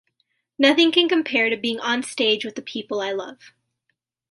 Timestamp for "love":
3.11-3.53